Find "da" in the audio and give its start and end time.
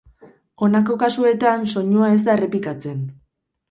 2.31-2.39